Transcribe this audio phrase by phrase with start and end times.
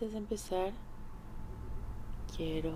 [0.00, 0.72] antes de empezar,
[2.34, 2.72] quiero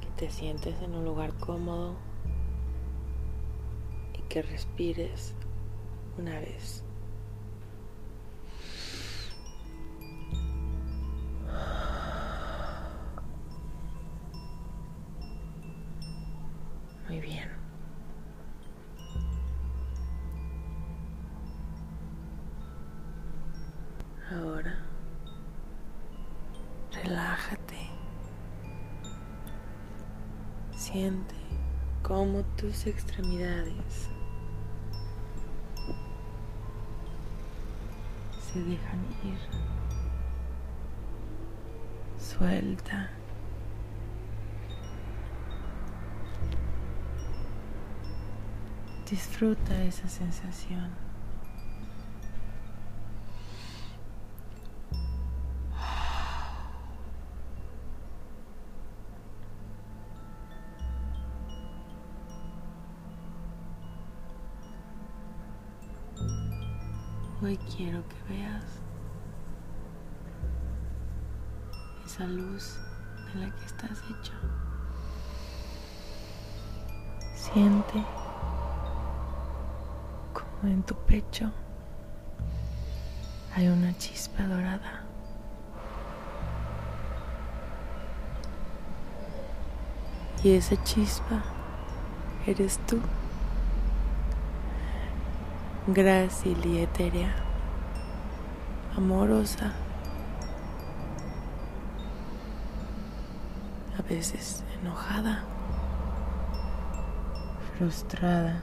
[0.00, 1.94] que te sientes en un lugar cómodo
[4.18, 5.34] y que respires
[6.16, 6.83] una vez.
[30.84, 31.34] Siente
[32.02, 34.10] cómo tus extremidades
[38.38, 39.38] se dejan ir.
[42.18, 43.08] Suelta.
[49.08, 50.90] Disfruta esa sensación.
[67.44, 68.64] Hoy quiero que veas
[72.06, 72.78] esa luz
[73.34, 74.32] de la que estás hecho.
[77.34, 78.02] Siente
[80.32, 81.52] como en tu pecho
[83.54, 85.04] hay una chispa dorada.
[90.42, 91.42] Y esa chispa
[92.46, 92.98] eres tú.
[95.86, 97.34] Grácil y etérea,
[98.96, 99.74] amorosa,
[103.98, 105.44] a veces enojada,
[107.76, 108.62] frustrada,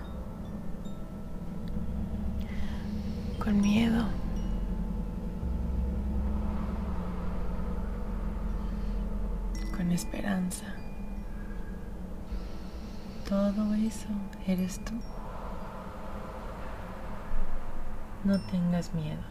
[3.38, 4.06] con miedo.
[9.82, 10.66] con esperanza.
[13.28, 14.08] Todo eso
[14.46, 14.94] eres tú.
[18.24, 19.24] No tengas miedo.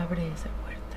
[0.00, 0.96] Abre esa puerta.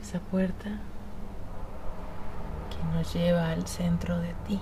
[0.00, 0.70] Esa puerta
[2.70, 4.58] que nos lleva al centro de ti.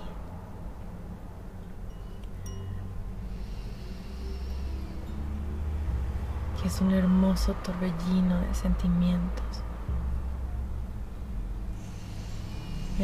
[6.61, 9.63] Que es un hermoso torbellino de sentimientos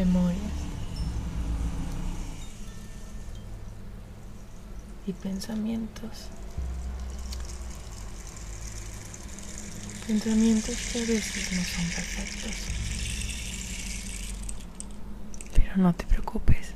[0.05, 0.39] memorias
[5.05, 6.29] y pensamientos.
[10.07, 12.55] Pensamientos que a veces no son perfectos.
[15.53, 16.69] Pero no te preocupes.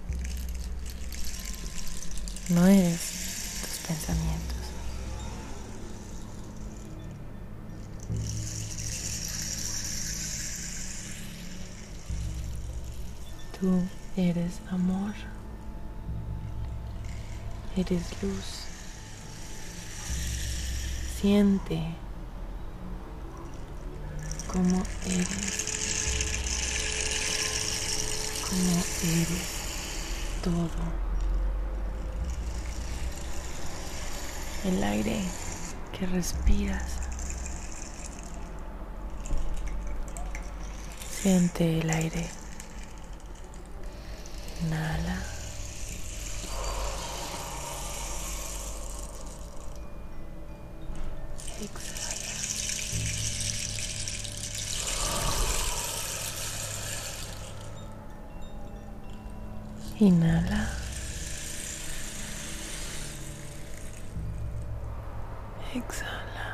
[2.50, 4.53] No eres tus pensamientos.
[13.64, 13.82] Tú
[14.18, 15.14] eres amor.
[17.78, 18.66] Eres luz.
[21.22, 21.82] Siente
[24.52, 25.30] cómo eres.
[28.50, 29.48] Cómo eres
[30.44, 30.84] todo.
[34.66, 35.22] El aire
[35.98, 36.98] que respiras.
[41.22, 42.43] Siente el aire.
[44.64, 45.18] Inhala.
[51.64, 52.34] Exhala.
[60.00, 60.62] Inhala.
[65.76, 66.48] Exhala.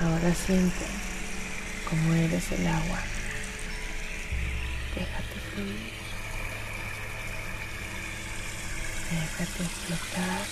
[0.00, 0.86] Ahora siente
[1.90, 3.00] cómo eres el agua.
[4.94, 5.92] Déjate fluir.
[9.10, 10.46] Déjate flotar.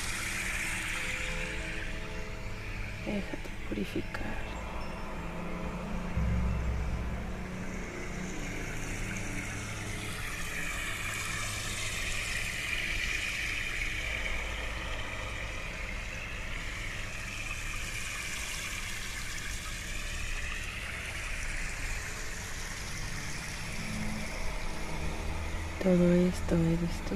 [3.07, 4.56] Déjate purificar.
[25.87, 27.15] Todo esto eres tú.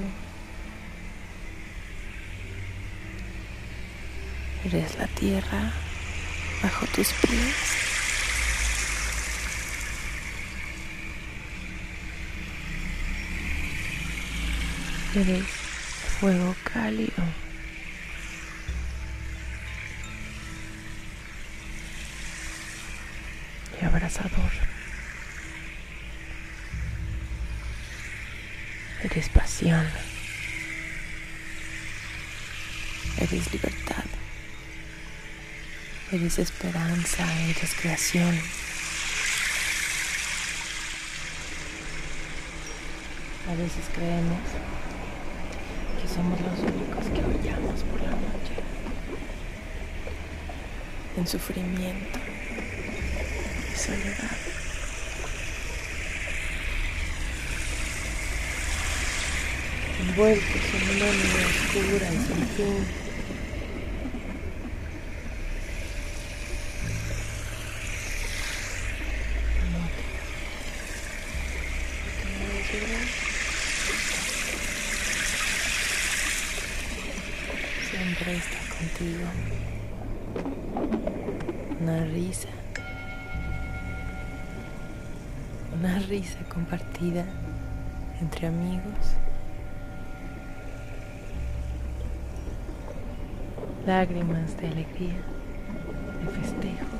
[4.63, 5.73] Eres la tierra
[6.63, 7.55] bajo tus pies.
[15.15, 15.45] Eres
[16.21, 17.25] fuego cálido.
[23.81, 24.70] Y abrazador.
[29.03, 29.87] Eres pasión.
[33.17, 34.03] Eres libertad.
[36.11, 38.39] Eres esperanza, eres creación.
[43.49, 44.39] A veces creemos
[46.01, 48.55] que somos los únicos que brillamos por la noche,
[51.17, 52.19] en sufrimiento
[53.73, 54.50] y soledad.
[60.11, 62.85] Envueltos en una nube oscura y sin fin.
[77.89, 79.27] siempre está contigo.
[81.79, 82.49] Una risa.
[85.79, 87.23] Una risa compartida
[88.19, 89.30] entre amigos.
[93.85, 95.21] Lágrimas de alegría,
[96.19, 96.97] de festejo,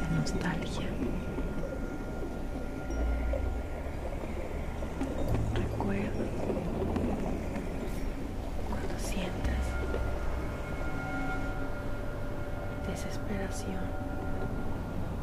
[0.00, 0.86] de nostalgia.
[12.96, 13.84] desesperación,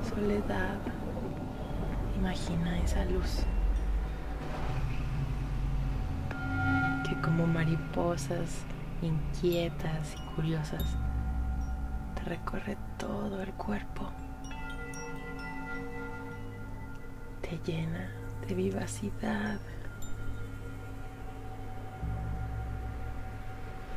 [0.07, 0.77] soledad.
[2.15, 3.39] Imagina esa luz
[7.03, 8.61] que como mariposas
[9.01, 10.83] inquietas y curiosas
[12.15, 14.09] te recorre todo el cuerpo,
[17.41, 18.09] te llena
[18.47, 19.59] de vivacidad.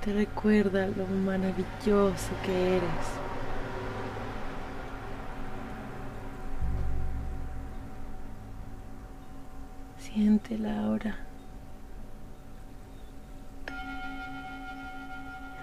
[0.04, 2.90] Te recuerda lo maravilloso que eres.
[9.98, 11.16] Siéntela ahora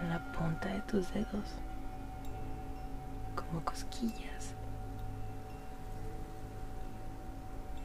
[0.03, 1.55] en la punta de tus dedos,
[3.35, 4.53] como cosquillas,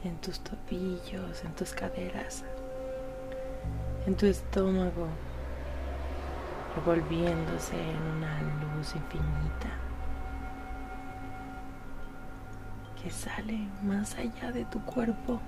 [0.03, 2.43] en tus tobillos, en tus caderas,
[4.05, 5.07] en tu estómago,
[6.75, 9.69] revolviéndose en una luz infinita
[13.01, 15.39] que sale más allá de tu cuerpo.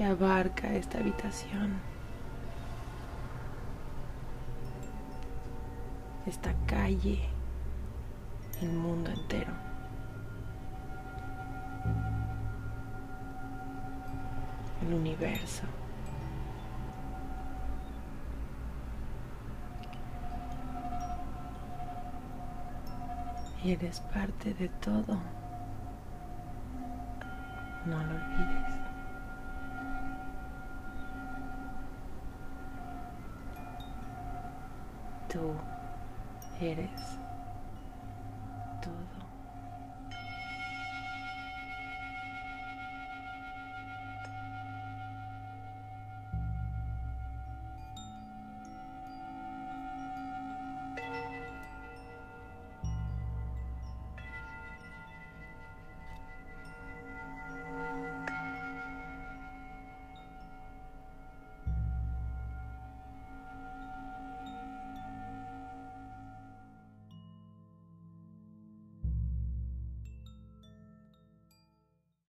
[0.00, 1.74] que abarca esta habitación,
[6.26, 7.18] esta calle,
[8.60, 9.52] el mundo entero.
[14.82, 15.64] El universo.
[23.62, 25.18] Y eres parte de todo.
[27.86, 28.80] No lo olvides.
[35.28, 35.54] Tú
[36.60, 37.29] eres todo.